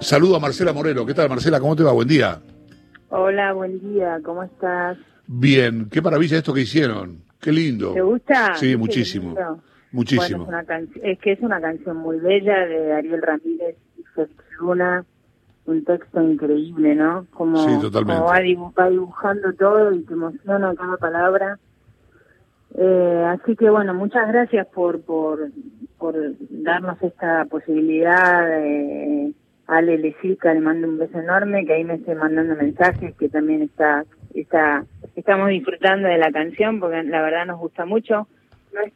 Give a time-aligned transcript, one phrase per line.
[0.00, 1.04] Saludo a Marcela Moreno.
[1.04, 1.58] ¿Qué tal, Marcela?
[1.58, 1.92] ¿Cómo te va?
[1.92, 2.40] Buen día.
[3.08, 4.20] Hola, buen día.
[4.24, 4.96] ¿Cómo estás?
[5.26, 5.88] Bien.
[5.90, 7.22] Qué maravilla esto que hicieron.
[7.40, 7.92] Qué lindo.
[7.94, 8.54] ¿Te gusta?
[8.54, 9.34] Sí, muchísimo.
[9.90, 10.44] Muchísimo.
[10.44, 14.04] Bueno, es, una es, que es una canción muy bella de Ariel Ramírez y
[14.60, 15.04] Luna.
[15.66, 17.26] Un texto increíble, ¿no?
[17.32, 18.22] Como, sí, totalmente.
[18.22, 21.58] Como va, dibujando todo y te emociona cada palabra.
[22.74, 25.50] Eh, así que bueno, muchas gracias por, por,
[25.98, 26.14] por
[26.50, 28.46] darnos esta posibilidad.
[28.46, 29.17] De,
[29.68, 33.62] Ale Lesica le mando un beso enorme, que ahí me estoy mandando mensajes, que también
[33.62, 34.04] está,
[34.34, 38.26] está, estamos disfrutando de la canción, porque la verdad nos gusta mucho.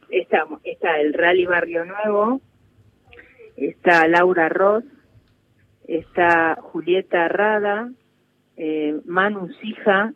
[0.09, 2.41] Está, está el Rally Barrio Nuevo,
[3.55, 4.83] está Laura Ross,
[5.87, 7.91] está Julieta Rada,
[8.57, 10.13] eh, Manu Sija,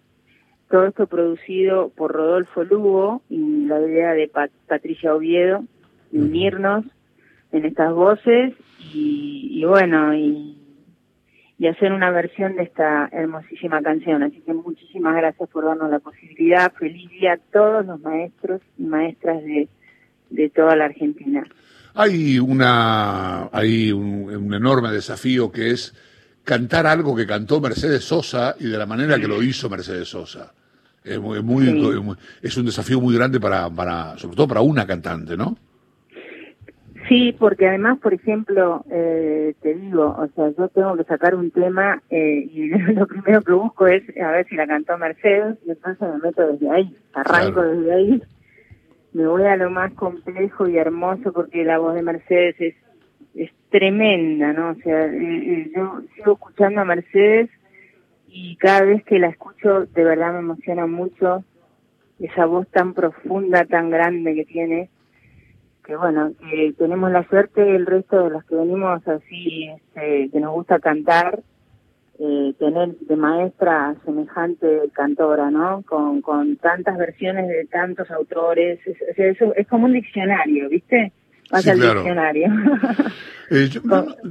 [0.70, 4.30] todo esto producido por Rodolfo Lugo y la idea de
[4.68, 5.64] Patricia Oviedo,
[6.12, 6.86] de unirnos
[7.52, 8.54] en estas voces
[8.94, 10.47] y, bueno, y,
[11.66, 14.22] hacer una versión de esta hermosísima canción.
[14.22, 16.72] Así que muchísimas gracias por darnos la posibilidad.
[16.74, 19.68] Feliz día a todos los maestros y maestras de,
[20.30, 21.44] de toda la Argentina.
[21.96, 25.96] Hay una hay un, enorme desafío que es
[26.44, 30.54] cantar algo que cantó Mercedes Sosa y de la manera que lo hizo Mercedes Sosa.
[31.04, 35.58] Es muy, es un desafío muy grande para, para sobre todo para una cantante, ¿no?
[37.08, 41.52] Sí, porque además, por ejemplo, eh, te digo, o sea, yo tengo que sacar un
[41.52, 45.72] tema eh, y lo primero que busco es a ver si la cantó Mercedes y
[45.72, 48.22] entonces me meto desde ahí, arranco desde ahí,
[49.14, 52.76] me voy a lo más complejo y hermoso porque la voz de Mercedes es,
[53.36, 54.72] es tremenda, ¿no?
[54.72, 57.50] O sea, eh, yo sigo escuchando a Mercedes
[58.28, 61.46] y cada vez que la escucho de verdad me emociona mucho
[62.20, 64.90] esa voz tan profunda, tan grande que tiene
[65.88, 70.40] que bueno, que tenemos la suerte el resto de los que venimos así, este, que
[70.42, 71.42] nos gusta cantar,
[72.20, 75.84] eh, tener de maestra semejante cantora, ¿no?
[75.84, 81.14] Con, con tantas versiones de tantos autores, es, eso es como un diccionario, ¿viste?
[81.52, 82.48] Más sí, diccionario.
[83.50, 83.82] eh, yo,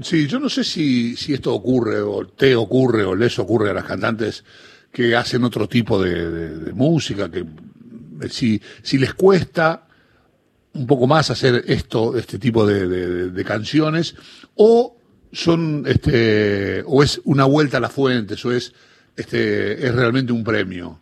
[0.02, 3.74] sí, yo no sé si, si esto ocurre, o te ocurre, o les ocurre a
[3.74, 4.44] las cantantes
[4.92, 7.46] que hacen otro tipo de, de música, que
[8.28, 9.85] si, si les cuesta
[10.76, 14.16] un poco más hacer esto, este tipo de, canciones,
[14.54, 14.96] o
[15.32, 18.74] son, este, o es una vuelta a la fuente, o es,
[19.16, 21.00] este, es realmente un premio.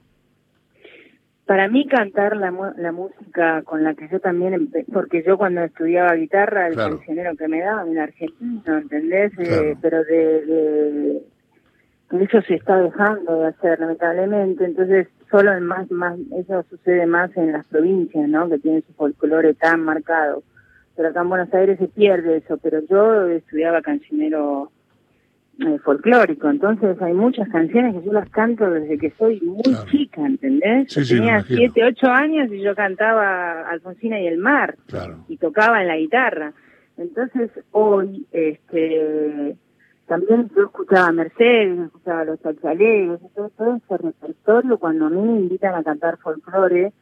[1.47, 6.15] Para mí cantar la, la música con la que yo también, porque yo cuando estudiaba
[6.15, 9.33] guitarra, el cancionero que me daban en Argentina, ¿entendés?
[9.39, 11.23] Eh, pero de,
[12.11, 14.65] eso se está dejando de hacer lamentablemente.
[14.65, 18.93] Entonces solo en más más eso sucede más en las provincias no que tienen su
[18.95, 20.43] folclore tan marcado.
[20.97, 22.59] Pero acá en Buenos Aires se pierde eso.
[22.59, 24.71] Pero yo estudiaba cancionero
[25.59, 26.51] eh, folclórico.
[26.51, 30.93] Entonces hay muchas canciones que yo las canto desde que soy muy chica ¿entendés?
[31.09, 34.77] tenía siete ocho años y yo cantaba Alfonsina y el mar.
[35.29, 36.53] Y tocaba en la guitarra.
[36.97, 39.57] Entonces hoy este
[40.07, 45.11] también yo escuchaba a Mercedes, escuchaba a los salsalegos, todo, todo ese repertorio, cuando a
[45.11, 46.93] mí me invitan a cantar folclore,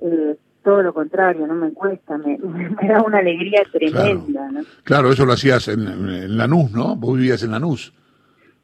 [0.00, 2.38] eh, todo lo contrario, no me cuesta, me,
[2.88, 4.48] da una alegría tremenda.
[4.48, 6.94] Claro, claro eso lo hacías en, en, Lanús, ¿no?
[6.94, 7.92] Vos vivías en Lanús.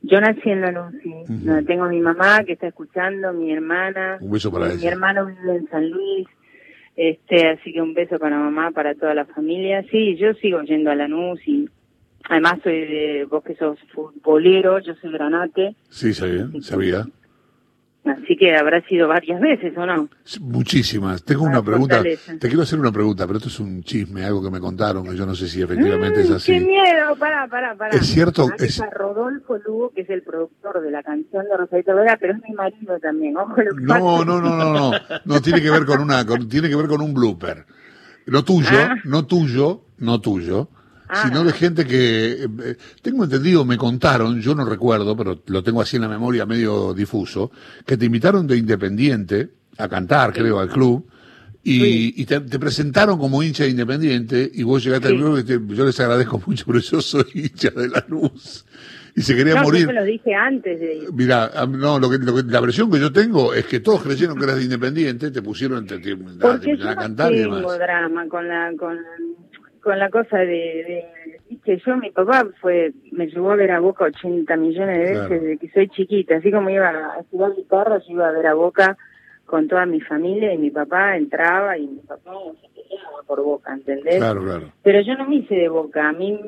[0.03, 1.13] Yo nací en Lanús, sí.
[1.67, 4.19] Tengo mi mamá que está escuchando, mi hermana.
[4.21, 6.29] Un beso para mi, mi hermano vive en San Luis.
[6.95, 9.83] Este, así que un beso para mamá, para toda la familia.
[9.91, 11.69] Sí, yo sigo yendo a Lanús y
[12.29, 15.77] Además, soy de, vos que sos futbolero, yo soy granate.
[15.91, 17.07] Sí, sabía, sabía.
[18.05, 20.09] Así que habrá sido varias veces, ¿o no?
[20.41, 21.25] Muchísimas.
[21.25, 22.03] Tengo una pregunta.
[22.03, 25.17] Te quiero hacer una pregunta, pero esto es un chisme, algo que me contaron, que
[25.17, 26.53] yo no sé si efectivamente es mm, así.
[26.53, 27.17] ¡Qué miedo!
[27.19, 27.97] Pará, pará, pará.
[27.97, 28.47] Es cierto.
[28.59, 28.79] Es...
[28.93, 32.55] Rodolfo Lugo, que es el productor de la canción de Rosalito Vega, pero es mi
[32.55, 33.39] marido también.
[33.39, 34.93] Ojo, lo no, no, no, no, no.
[35.25, 37.65] No, tiene que ver con una, tiene que ver con un blooper.
[38.27, 38.97] Lo tuyo, ah.
[39.05, 40.69] no tuyo, no tuyo
[41.23, 41.55] sino de ah.
[41.55, 46.03] gente que, eh, tengo entendido, me contaron, yo no recuerdo, pero lo tengo así en
[46.03, 47.51] la memoria medio difuso,
[47.87, 51.07] que te invitaron de Independiente a cantar, creo, al club,
[51.67, 55.99] y, te, presentaron como hincha de Independiente, y vos llegaste al club y yo les
[56.01, 58.65] agradezco mucho, pero yo soy hincha de la luz.
[59.17, 59.87] Y se quería morir.
[59.87, 63.65] Yo lo dije antes de Mira, no, lo que, la versión que yo tengo es
[63.67, 67.63] que todos creyeron que eras de Independiente, te pusieron te, a cantar y demás.
[67.79, 68.99] drama con la, con
[69.85, 71.05] con la cosa de,
[71.63, 75.43] que yo, mi papá fue, me llevó a ver a Boca 80 millones de veces
[75.43, 78.55] desde que soy chiquita, así como iba a estudiar guitarra, yo iba a ver a
[78.55, 78.97] Boca
[79.45, 82.33] con toda mi familia y mi papá entraba y mi papá
[82.63, 84.17] se por Boca, ¿entendés?
[84.17, 84.73] Claro, claro.
[84.83, 86.41] Pero yo no me hice de Boca, a mí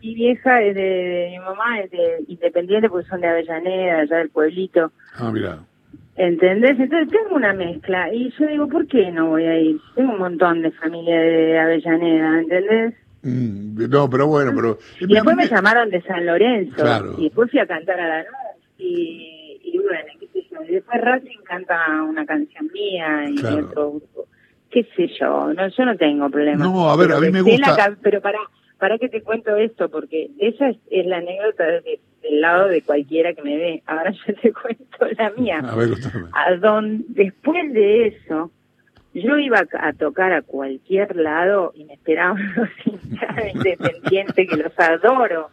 [0.00, 4.30] mi vieja es de, mi mamá es de Independiente porque son de Avellaneda, allá del
[4.30, 4.92] pueblito.
[5.14, 5.58] Ah, mira.
[6.18, 6.78] ¿Entendés?
[6.80, 9.80] Entonces tengo una mezcla y yo digo, ¿por qué no voy a ir?
[9.94, 12.94] Tengo un montón de familia de Avellaneda, ¿entendés?
[13.22, 14.78] Mm, no, pero bueno, pero...
[14.98, 16.84] Y después me llamaron de San Lorenzo
[17.18, 20.62] y después fui a cantar a la noche y, y bueno, qué sé yo.
[20.64, 24.26] Y después Racing canta una canción mía y otro grupo.
[24.70, 26.64] Qué sé yo, no, yo no tengo problema.
[26.64, 27.96] No, a ver, a mí me gusta...
[28.02, 28.38] pero para,
[28.78, 32.82] para que te cuento esto, porque esa es, es la anécdota de, del lado de
[32.82, 33.82] cualquiera que me ve.
[33.86, 35.58] Ahora yo te cuento la mía.
[35.58, 35.90] A ver,
[36.32, 38.50] a don, después de eso,
[39.14, 44.78] yo iba a tocar a cualquier lado y me esperaban los hinchas independientes que los
[44.78, 45.50] adoro.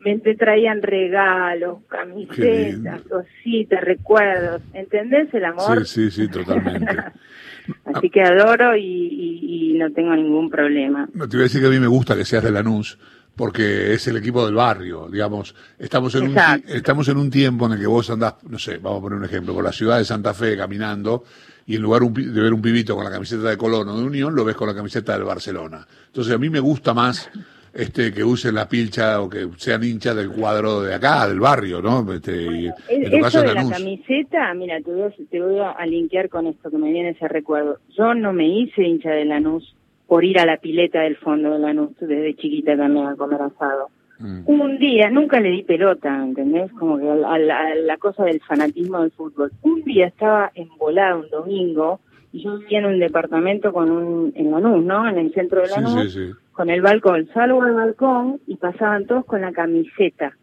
[0.00, 4.62] Me traían regalos, camisetas, cositas, recuerdos.
[4.72, 5.84] ¿Entendés el amor?
[5.84, 6.96] Sí, sí, sí, totalmente.
[7.84, 11.08] Así que adoro y, no tengo ningún problema.
[11.12, 12.98] No, te voy a decir que a mí me gusta que seas de Lanús,
[13.36, 15.54] porque es el equipo del barrio, digamos.
[15.78, 16.38] Estamos en, un,
[16.68, 19.24] estamos en un tiempo en el que vos andás, no sé, vamos a poner un
[19.24, 21.24] ejemplo, por la ciudad de Santa Fe caminando
[21.66, 24.34] y en lugar de ver un pibito con la camiseta de Colón o de Unión,
[24.34, 25.86] lo ves con la camiseta del Barcelona.
[26.06, 27.30] Entonces a mí me gusta más
[27.74, 31.82] este que usen la pilcha o que sean hinchas del cuadro de acá, del barrio,
[31.82, 32.10] ¿no?
[32.10, 36.30] Este, en tu caso de la camiseta, mira, te voy, a, te voy a linkear
[36.30, 37.78] con esto que me viene ese recuerdo.
[37.98, 39.74] Yo no me hice hincha de Lanús
[40.06, 43.88] por ir a la pileta del fondo de Lanús desde chiquita también a comer asado.
[44.18, 44.42] Mm.
[44.46, 46.72] Un día, nunca le di pelota, ¿entendés?
[46.72, 49.52] Como que a, la, cosa del fanatismo del fútbol.
[49.62, 52.00] Un día estaba envolada un domingo
[52.32, 55.08] y yo vivía en un departamento con un, en Lanús, ¿no?
[55.08, 56.18] En el centro de Lanús,
[56.52, 57.28] con el balcón.
[57.34, 60.36] Salgo al balcón y pasaban todos con la camiseta.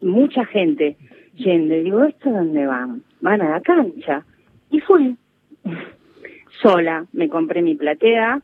[0.00, 0.96] Mucha gente
[1.34, 1.74] yendo.
[1.74, 3.02] Y digo, ¿esto dónde van?
[3.20, 4.24] Van a la cancha.
[4.70, 5.16] Y fui.
[6.62, 8.40] sola, me compré mi platea,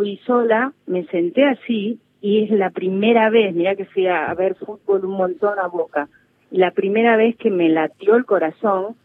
[0.00, 4.54] fui sola, me senté así y es la primera vez, mira que fui a, ver
[4.54, 6.08] fútbol un montón a boca,
[6.50, 8.96] la primera vez que me latió el corazón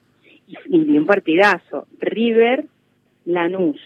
[0.47, 2.63] y, vi un partidazo, River
[3.25, 3.77] Lanús.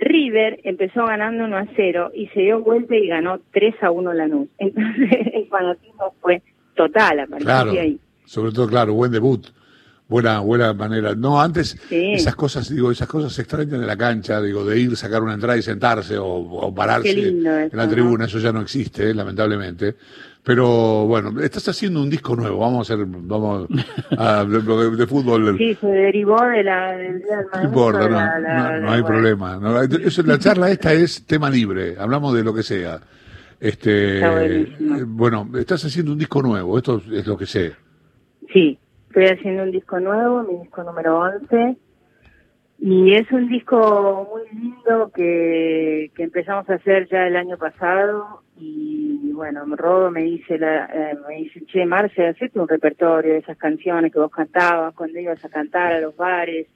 [0.00, 4.12] River empezó ganando 1 a 0 y se dio vuelta y ganó 3 a 1
[4.12, 4.48] Lanús.
[4.58, 6.42] Entonces el fanatismo fue
[6.74, 8.00] total a partir de ahí.
[8.24, 9.46] Sobre todo, claro, buen debut
[10.08, 11.14] buena buena manera.
[11.14, 14.96] No, antes esas cosas, digo, esas cosas se extrañan de la cancha, digo, de ir,
[14.96, 19.96] sacar una entrada y sentarse o, pararse en la tribuna, eso ya no existe, lamentablemente.
[20.44, 23.66] Pero bueno, estás haciendo un disco nuevo, vamos a hacer, vamos
[24.18, 25.56] a, de, fútbol.
[25.58, 29.58] Sí, se derivó de la, del Día del No importa, no, hay problema.
[30.04, 33.00] eso, la charla esta es tema libre, hablamos de lo que sea.
[33.58, 34.20] Este,
[35.06, 37.72] bueno, estás haciendo un disco nuevo, esto es lo que sé.
[38.52, 38.78] Sí,
[39.14, 41.76] Estoy haciendo un disco nuevo, mi disco número 11,
[42.80, 48.42] y es un disco muy lindo que, que empezamos a hacer ya el año pasado.
[48.58, 53.38] Y bueno, Rodo me dice, la, eh, me dice, che, Marce, hacete un repertorio de
[53.38, 56.66] esas canciones que vos cantabas cuando ibas a cantar a los bares,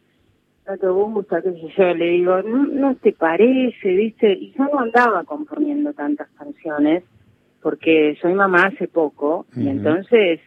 [0.64, 4.62] no te gusta, qué sé yo, le digo, no, no te parece, viste, y yo
[4.73, 7.02] no andaba componiendo tantas canciones
[7.61, 9.46] porque soy mamá hace poco.
[9.56, 10.38] Y entonces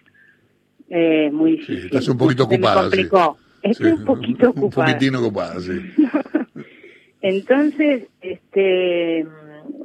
[0.93, 1.79] eh, muy difícil.
[1.79, 2.75] Sí, estás un poquito ocupada.
[2.75, 3.37] Me complicó.
[3.63, 4.87] Estoy un poquito ocupada.
[4.87, 5.71] Un poquitín ocupada, sí.
[7.21, 9.25] Entonces, este,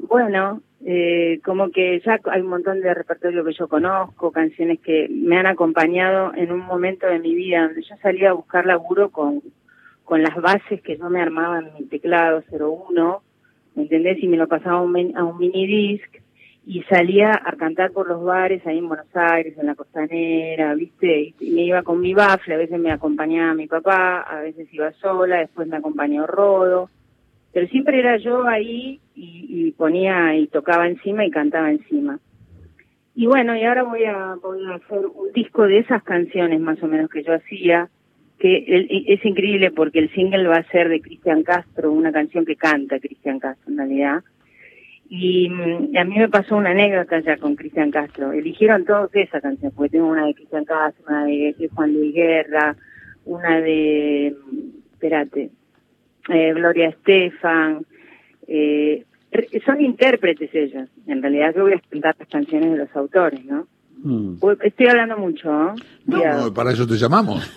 [0.08, 5.08] bueno, eh, como que ya hay un montón de repertorio que yo conozco, canciones que
[5.08, 9.11] me han acompañado en un momento de mi vida donde yo salía a buscar laburo
[9.11, 9.42] con,
[10.02, 13.23] con las bases que yo me armaba en mi teclado 01,
[13.76, 14.21] ¿me entendés?
[14.21, 16.25] Y me lo pasaba a un, a un mini disc
[16.68, 21.32] y salía a cantar por los bares ahí en Buenos Aires, en la costanera, ¿viste?
[21.38, 24.90] Y me iba con mi bafle, a veces me acompañaba mi papá, a veces iba
[24.94, 26.90] sola, después me acompañó Rodo,
[27.52, 32.18] pero siempre era yo ahí y, ponía y tocaba encima y cantaba encima.
[33.14, 36.82] Y bueno, y ahora voy a, voy a hacer un disco de esas canciones más
[36.82, 37.88] o menos que yo hacía,
[38.40, 42.56] que es increíble porque el single va a ser de Cristian Castro, una canción que
[42.56, 44.25] canta Cristian Castro en realidad
[45.09, 48.33] y mm, a mí me pasó una anécdota ya con Cristian Castro.
[48.33, 52.77] Eligieron todos esa canción, porque tengo una de Cristian Castro, una de, Juan Luis Guerra,
[53.25, 55.51] una de, mm, espérate,
[56.29, 57.85] eh, Gloria Estefan.
[58.49, 59.05] Eh,
[59.65, 60.89] son intérpretes ellos.
[61.07, 63.67] En realidad yo voy a cantar las canciones de los autores, ¿no?
[63.97, 64.37] Mm.
[64.62, 65.75] Estoy hablando mucho, ¿no?
[66.07, 67.50] No, para eso te llamamos.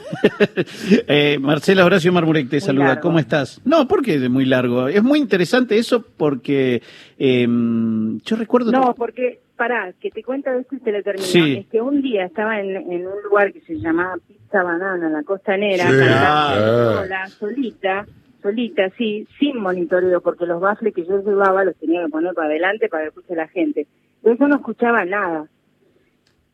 [1.07, 2.99] eh, Marcela Horacio Marmurek te saluda.
[2.99, 3.61] ¿Cómo estás?
[3.65, 4.87] No, porque es muy largo.
[4.87, 6.81] Es muy interesante eso porque
[7.17, 8.71] em, yo recuerdo...
[8.71, 11.59] No, porque, pará, que te cuento esto y te lo termino.
[11.59, 15.23] Es que un día estaba en, un lugar que se llamaba Pizza Banana, en la
[15.23, 17.27] costanera, cantando ah.
[17.37, 18.05] solita
[18.41, 22.47] solita, sí, sin monitoreo, porque los baffles que yo llevaba los tenía que poner para
[22.47, 23.87] adelante para que escuche la gente.
[24.23, 25.47] Yo no escuchaba nada.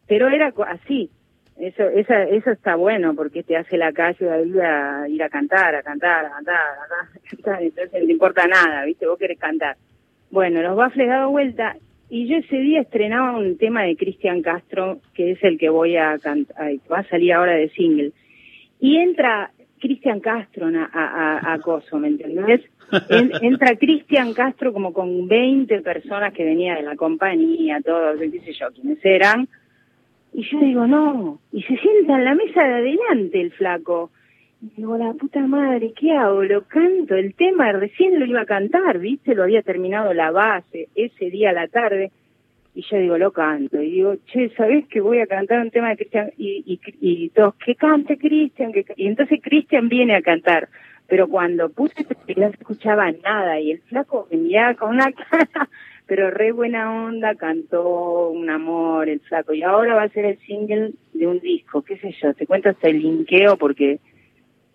[0.08, 1.10] Pero era así.
[1.58, 5.84] Eso, esa, eso está bueno porque te hace la calle a ir a cantar, a
[5.84, 7.62] cantar, a cantar, a cantar.
[7.64, 9.08] Entonces no te importa nada, ¿viste?
[9.08, 9.78] Vos querés cantar.
[10.32, 11.78] Bueno, los baffles dado vuelta
[12.10, 15.98] y yo ese día estrenaba un tema de Cristian Castro, que es el que voy
[15.98, 16.56] a cantar,
[16.92, 18.12] va a salir ahora de single.
[18.80, 22.62] Y entra Cristian Castro a, a, Coso, ¿me entendés?
[23.42, 28.54] entra Cristian Castro como con 20 personas que venían de la compañía, todos, qué sé
[28.54, 29.48] yo, quiénes eran.
[30.38, 34.12] Y yo digo, no, y se sienta en la mesa de adelante el flaco.
[34.62, 36.44] Y digo, la puta madre, ¿qué hago?
[36.44, 39.34] Lo canto, el tema recién lo iba a cantar, ¿viste?
[39.34, 42.12] Lo había terminado la base ese día a la tarde.
[42.74, 43.82] Y yo digo, lo canto.
[43.82, 46.32] Y digo, che, ¿sabés que voy a cantar un tema de Cristian?
[46.38, 48.74] Y, y, y todos, que cante Cristian.
[48.98, 50.68] Y entonces Cristian viene a cantar.
[51.08, 53.58] Pero cuando puse, no se escuchaba nada.
[53.62, 55.70] Y el flaco venía con una cara,
[56.08, 59.54] pero re buena onda, cantó un amor, el flaco.
[59.54, 62.34] Y ahora va a ser el single de un disco, qué sé yo.
[62.34, 64.00] Te cuento hasta el linkeo porque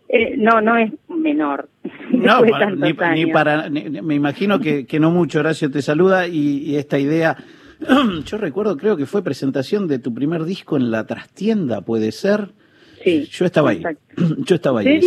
[0.09, 1.69] eh, no, no es menor.
[2.11, 7.37] No, ni, para, me imagino que, que no mucho, Horacio te saluda y esta idea
[8.27, 12.51] Yo recuerdo, creo que fue presentación de tu primer disco en la trastienda, puede ser.
[13.03, 13.29] Sí.
[13.31, 13.83] Yo estaba ahí.
[14.45, 15.01] Yo estaba ahí.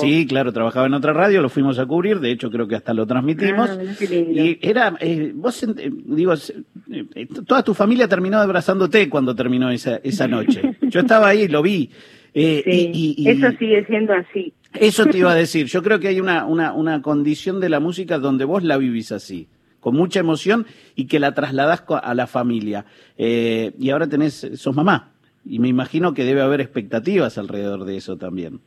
[0.00, 2.92] Sí, claro, trabajaba en otra radio, lo fuimos a cubrir, de hecho creo que hasta
[2.92, 3.70] lo transmitimos.
[3.70, 5.66] Ah, y era, eh, vos,
[6.06, 10.76] digo, eh, toda tu familia terminó abrazándote cuando terminó esa, esa noche.
[10.82, 11.90] Yo estaba ahí, lo vi.
[12.34, 12.62] Eh,
[12.92, 14.52] y, eso sigue siendo así.
[14.74, 15.66] Eso te iba a decir.
[15.66, 19.12] Yo creo que hay una, una, una condición de la música donde vos la vivís
[19.12, 19.48] así
[19.80, 22.84] con mucha emoción y que la trasladas a la familia.
[23.16, 25.12] Eh, y ahora tenés, sos mamá,
[25.44, 28.60] y me imagino que debe haber expectativas alrededor de eso también.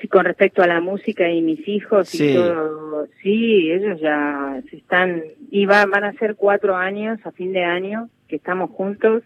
[0.00, 4.76] Sí, con respecto a la música y mis hijos y todo, sí, ellos ya se
[4.76, 9.22] están, y van a ser cuatro años a fin de año que estamos juntos,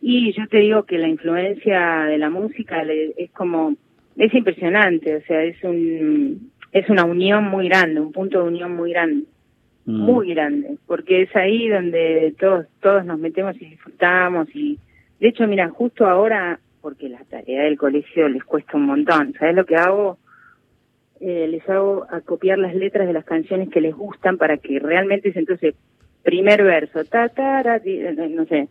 [0.00, 2.82] y yo te digo que la influencia de la música
[3.16, 3.74] es como,
[4.16, 8.76] es impresionante, o sea, es un, es una unión muy grande, un punto de unión
[8.76, 9.24] muy grande.
[9.88, 10.02] Mm.
[10.02, 14.78] muy grande, porque es ahí donde todos todos nos metemos y disfrutamos y
[15.20, 19.54] de hecho, mira, justo ahora, porque la tarea del colegio les cuesta un montón, ¿sabes
[19.54, 20.18] lo que hago?
[21.20, 24.78] Eh, les hago a copiar las letras de las canciones que les gustan para que
[24.78, 25.74] realmente entonces
[26.22, 28.68] primer verso, ta, ta, no sé,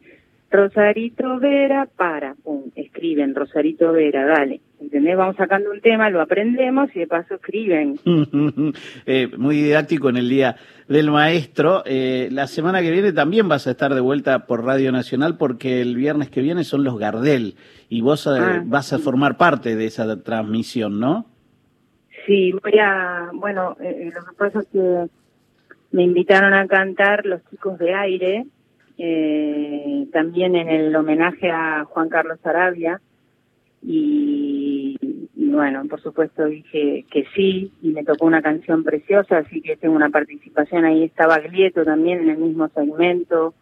[0.49, 4.61] Rosarito Vera, para, pum, escriben Rosarito Vera, dale.
[4.79, 5.17] ¿Entendés?
[5.17, 7.99] Vamos sacando un tema, lo aprendemos y de paso escriben.
[9.05, 10.55] eh, muy didáctico en el Día
[10.87, 11.81] del Maestro.
[11.85, 15.81] Eh, la semana que viene también vas a estar de vuelta por Radio Nacional porque
[15.81, 17.55] el viernes que viene son los Gardel
[17.89, 21.25] y vos eh, ah, vas a formar parte de esa transmisión, ¿no?
[22.25, 25.07] Sí, voy a, bueno, eh, lo que pasa es que
[25.91, 28.45] me invitaron a cantar los chicos de aire
[28.97, 32.99] eh, también en el homenaje a Juan Carlos Arabia
[33.81, 34.66] y,
[35.57, 39.95] bueno, por supuesto dije que sí y me tocó una canción preciosa, así que tengo
[39.95, 43.55] una participación ahí, estaba Glieto también en el mismo segmento,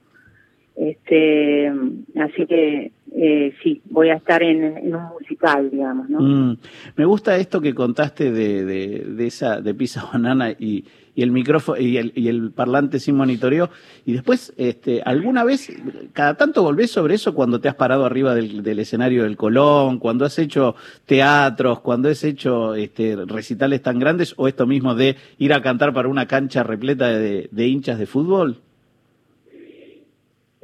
[0.76, 1.72] este,
[2.20, 6.20] así que eh, sí, voy a estar en, un musical, digamos, ¿no?
[6.20, 6.58] Mm.
[6.98, 10.84] me gusta esto que contaste de, de, de esa, de Pisa Banana y,
[11.16, 13.70] y el micrófono y el, y el parlante sin monitoreo.
[14.06, 15.72] Y después, este, ¿alguna vez,
[16.12, 20.00] cada tanto volvés sobre eso cuando te has parado arriba del, del escenario del Colón,
[20.00, 25.16] cuando has hecho teatros, cuando has hecho este, recitales tan grandes o esto mismo de
[25.38, 28.65] ir a cantar para una cancha repleta de, de hinchas de fútbol?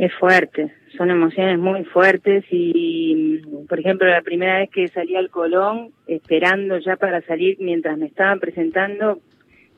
[0.01, 3.39] Es fuerte, son emociones muy fuertes y,
[3.69, 8.07] por ejemplo, la primera vez que salí al Colón, esperando ya para salir mientras me
[8.07, 9.19] estaban presentando,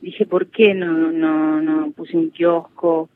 [0.00, 3.10] dije, ¿por qué no, no, no puse un kiosco?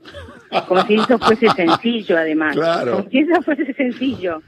[0.68, 2.54] Como si eso fuese sencillo, además.
[2.54, 4.42] Como si eso fuese sencillo.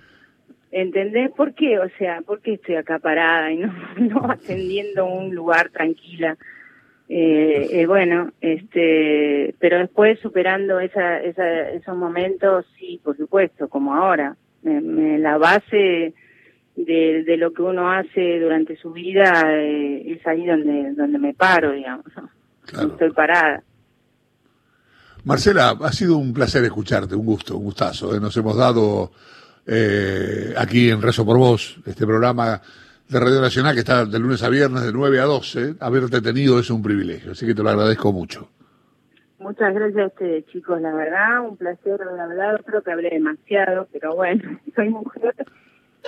[0.70, 1.30] ¿Entendés?
[1.30, 1.78] ¿Por qué?
[1.78, 6.36] O sea, ¿por qué estoy acá parada y no, no atendiendo un lugar tranquila?
[7.12, 13.96] Eh, eh, bueno, este, pero después superando esa, esa, esos momentos, sí, por supuesto, como
[13.96, 14.36] ahora.
[14.62, 16.14] Me, la base
[16.76, 21.34] de, de, lo que uno hace durante su vida eh, es ahí donde, donde me
[21.34, 22.06] paro, digamos.
[22.64, 23.64] Estoy parada.
[25.24, 28.20] Marcela, ha sido un placer escucharte, un gusto, un gustazo.
[28.20, 29.10] Nos hemos dado
[30.56, 32.62] aquí en Rezo por Vos, este programa
[33.10, 35.74] de Radio Nacional, que está de lunes a viernes, de 9 a 12.
[35.80, 38.48] Haberte tenido es un privilegio, así que te lo agradezco mucho.
[39.40, 40.80] Muchas gracias a ustedes, chicos.
[40.80, 42.58] La verdad, un placer hablado.
[42.64, 45.34] Creo que hablé demasiado, pero bueno, soy mujer.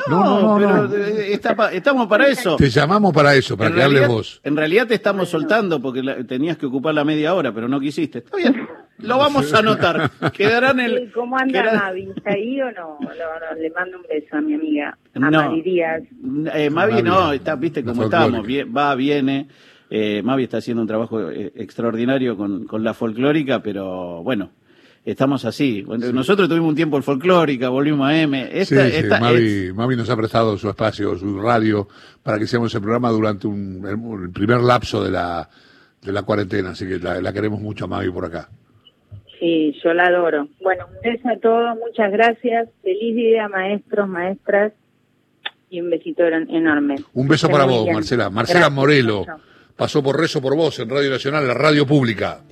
[0.09, 1.33] No, no, pero eh,
[1.73, 2.57] estamos para eso.
[2.57, 4.41] Te llamamos para eso, para que hables vos.
[4.43, 8.19] En realidad te estamos soltando porque tenías que ocupar la media hora, pero no quisiste.
[8.19, 8.67] Está bien.
[8.99, 10.11] Lo vamos a anotar.
[10.33, 11.13] Quedará en el.
[11.13, 12.11] ¿Cómo anda Mavi?
[12.17, 12.99] ¿Está ahí o no?
[13.59, 14.97] le mando un beso a mi amiga.
[15.15, 15.53] A no.
[15.63, 16.03] Díaz.
[16.55, 18.47] Eh, Mavi, no, está, viste cómo estábamos.
[18.47, 19.49] va, viene.
[19.91, 24.51] Eh, Mavi está haciendo un trabajo eh, extraordinario con, con la folclórica, pero bueno,
[25.05, 25.85] estamos así.
[26.13, 28.49] Nosotros tuvimos un tiempo en folclórica, volvimos a M.
[28.53, 31.89] Esta, sí, Mavi, nos ha prestado su espacio, su radio,
[32.23, 35.49] para que hiciéramos el programa durante un, el, primer lapso de la,
[36.01, 38.49] de la cuarentena, así que la, queremos mucho a Mavi por acá.
[39.39, 40.49] Sí, yo la adoro.
[40.61, 42.69] Bueno, un beso a todos, muchas gracias.
[42.83, 44.73] Feliz día, maestros, maestras,
[45.69, 46.97] y un besito enorme.
[47.15, 48.31] Un beso para vos, Marcela.
[48.31, 49.27] Marcela Morelo
[49.75, 52.43] pasó por Rezo por Vos en Radio Nacional, la radio pública.